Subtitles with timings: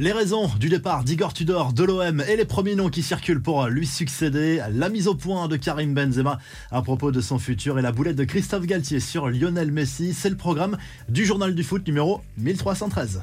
[0.00, 3.66] Les raisons du départ d'Igor Tudor de l'OM et les premiers noms qui circulent pour
[3.66, 6.38] lui succéder, la mise au point de Karim Benzema
[6.70, 10.30] à propos de son futur et la boulette de Christophe Galtier sur Lionel Messi, c'est
[10.30, 13.22] le programme du journal du foot numéro 1313.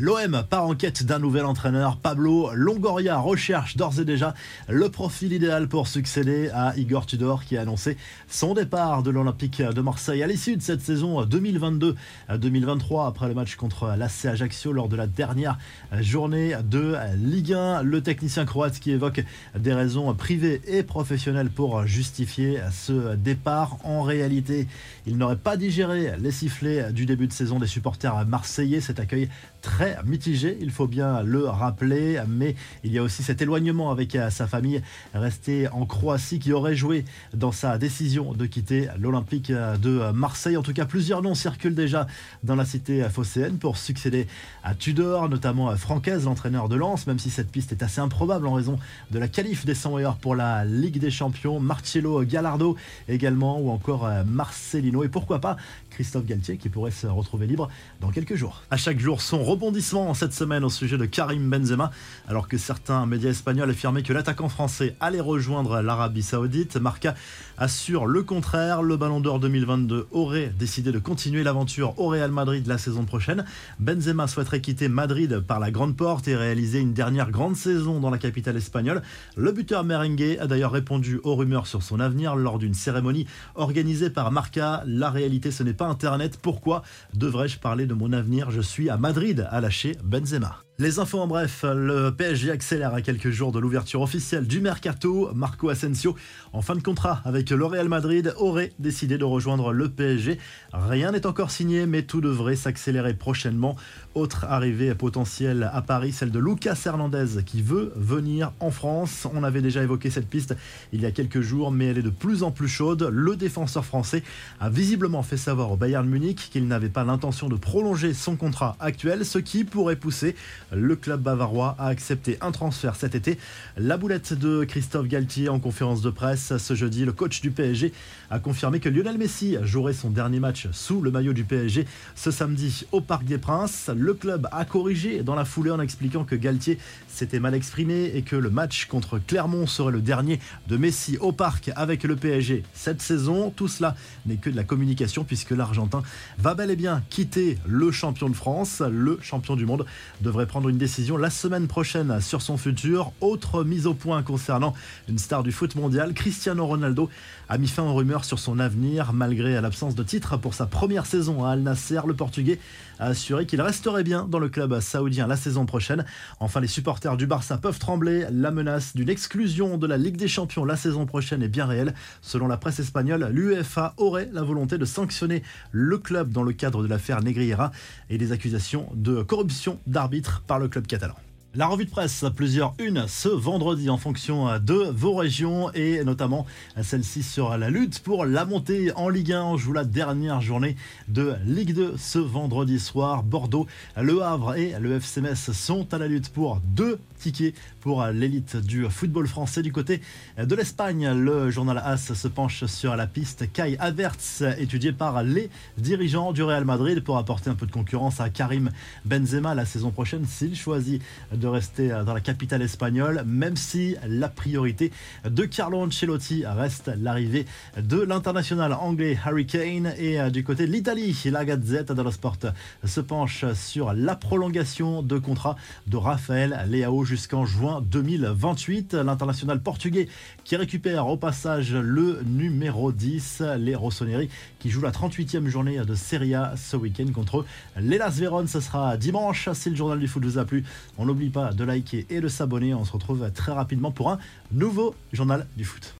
[0.00, 1.96] L'OM part en quête d'un nouvel entraîneur.
[1.96, 4.32] Pablo Longoria recherche d'ores et déjà
[4.68, 7.96] le profil idéal pour succéder à Igor Tudor qui a annoncé
[8.28, 13.56] son départ de l'Olympique de Marseille à l'issue de cette saison 2022-2023 après le match
[13.56, 15.58] contre l'AC Ajaccio lors de la dernière
[15.98, 17.82] journée de Ligue 1.
[17.82, 19.24] Le technicien croate qui évoque
[19.58, 23.78] des raisons privées et professionnelles pour justifier ce départ.
[23.82, 24.68] En réalité,
[25.08, 28.80] il n'aurait pas digéré les sifflets du début de saison des supporters marseillais.
[28.80, 29.28] Cet accueil
[29.60, 34.14] très mitigé, il faut bien le rappeler, mais il y a aussi cet éloignement avec
[34.14, 34.82] euh, sa famille
[35.14, 40.56] restée en Croatie qui aurait joué dans sa décision de quitter l'Olympique euh, de Marseille.
[40.56, 42.06] En tout cas, plusieurs noms circulent déjà
[42.44, 44.26] dans la cité phocéenne pour succéder
[44.62, 48.52] à Tudor, notamment Francaise, l'entraîneur de Lens, même si cette piste est assez improbable en
[48.52, 48.78] raison
[49.10, 52.76] de la qualif des 100 meilleurs pour la Ligue des Champions, Marcello Gallardo
[53.08, 55.56] également, ou encore euh, Marcelino, et pourquoi pas
[55.90, 57.68] Christophe Galtier qui pourrait se retrouver libre
[58.00, 58.62] dans quelques jours.
[58.70, 61.90] À chaque jour, son rebondissement cette semaine au sujet de Karim Benzema,
[62.26, 66.76] alors que certains médias espagnols affirmaient que l'attaquant français allait rejoindre l'Arabie Saoudite.
[66.76, 67.14] Marca
[67.58, 68.82] assure le contraire.
[68.82, 73.44] Le Ballon d'Or 2022 aurait décidé de continuer l'aventure au Real Madrid la saison prochaine.
[73.78, 78.10] Benzema souhaiterait quitter Madrid par la grande porte et réaliser une dernière grande saison dans
[78.10, 79.02] la capitale espagnole.
[79.36, 84.10] Le buteur merengue a d'ailleurs répondu aux rumeurs sur son avenir lors d'une cérémonie organisée
[84.10, 84.82] par Marca.
[84.86, 86.38] La réalité, ce n'est pas Internet.
[86.42, 86.82] Pourquoi
[87.14, 88.50] devrais-je parler de mon avenir?
[88.50, 89.67] Je suis à Madrid à la
[90.02, 90.67] Benzema.
[90.80, 95.28] Les infos en bref, le PSG accélère à quelques jours de l'ouverture officielle du mercato.
[95.34, 96.14] Marco Asensio,
[96.52, 100.38] en fin de contrat avec le Real Madrid, aurait décidé de rejoindre le PSG.
[100.72, 103.74] Rien n'est encore signé, mais tout devrait s'accélérer prochainement.
[104.14, 109.26] Autre arrivée potentielle à Paris, celle de Lucas Hernandez qui veut venir en France.
[109.34, 110.54] On avait déjà évoqué cette piste
[110.92, 113.10] il y a quelques jours, mais elle est de plus en plus chaude.
[113.12, 114.22] Le défenseur français
[114.60, 118.76] a visiblement fait savoir au Bayern Munich qu'il n'avait pas l'intention de prolonger son contrat
[118.78, 120.36] actuel, ce qui pourrait pousser
[120.72, 123.38] le club bavarois à accepter un transfert cet été.
[123.76, 127.92] La boulette de Christophe Galtier en conférence de presse ce jeudi, le coach du PSG
[128.30, 132.30] a confirmé que Lionel Messi jouerait son dernier match sous le maillot du PSG ce
[132.30, 133.90] samedi au Parc des Princes.
[133.94, 138.22] Le club a corrigé dans la foulée en expliquant que Galtier s'était mal exprimé et
[138.22, 142.64] que le match contre Clermont serait le dernier de Messi au parc avec le PSG
[142.74, 143.50] cette saison.
[143.50, 143.94] Tout cela
[144.26, 146.02] n'est que de la communication puisque l'Argentin
[146.38, 148.82] va bel et bien quitter le champion de France.
[148.88, 149.86] Le champion du monde
[150.20, 153.12] devrait prendre une décision la semaine prochaine sur son futur.
[153.20, 154.74] Autre mise au point concernant
[155.08, 157.08] une star du foot mondial, Cristiano Ronaldo
[157.48, 161.06] a mis fin aux rumeurs sur son avenir malgré l'absence de titre pour sa première
[161.06, 162.00] saison à Al Nasser.
[162.06, 162.58] Le Portugais
[162.98, 166.04] a assuré qu'il resterait bien dans le club saoudien la saison prochaine.
[166.40, 168.26] Enfin, les supporters du Barça peuvent trembler.
[168.30, 171.94] La menace d'une exclusion de la Ligue des Champions la saison prochaine est bien réelle.
[172.22, 175.42] Selon la presse espagnole, l'UEFA aurait la volonté de sanctionner
[175.72, 177.72] le club dans le cadre de l'affaire Negriera
[178.10, 181.14] et des accusations de corruption d'arbitre par le club catalan.
[181.58, 186.46] La revue de presse, plusieurs unes ce vendredi en fonction de vos régions et notamment
[186.80, 189.42] celle-ci sur la lutte pour la montée en Ligue 1.
[189.42, 190.76] On joue la dernière journée
[191.08, 193.24] de Ligue 2 ce vendredi soir.
[193.24, 193.66] Bordeaux,
[194.00, 198.56] Le Havre et le FC Metz sont à la lutte pour deux tickets pour l'élite
[198.56, 199.62] du football français.
[199.62, 200.00] Du côté
[200.40, 205.50] de l'Espagne, le journal AS se penche sur la piste Kai Havertz, étudiée par les
[205.76, 208.70] dirigeants du Real Madrid pour apporter un peu de concurrence à Karim
[209.04, 211.02] Benzema la saison prochaine s'il choisit
[211.32, 214.92] de rester dans la capitale espagnole, même si la priorité
[215.28, 219.92] de Carlo Ancelotti reste l'arrivée de l'international anglais Harry Kane.
[219.98, 222.38] Et euh, du côté de l'Italie, la Gazette dello Sport
[222.84, 225.56] se penche sur la prolongation de contrat
[225.86, 228.94] de Rafael Leao jusqu'en juin 2028.
[228.94, 230.08] L'international portugais
[230.44, 235.94] qui récupère au passage le numéro 10, les Rossoneri, qui joue la 38e journée de
[235.94, 237.44] Serie A ce week-end contre
[237.76, 238.46] l'Elas Vérone.
[238.46, 239.48] Ce sera dimanche.
[239.52, 240.64] Si le journal du foot vous a plu,
[240.96, 242.74] on n'oublie de liker et de s'abonner.
[242.74, 244.18] On se retrouve très rapidement pour un
[244.52, 245.94] nouveau journal du foot.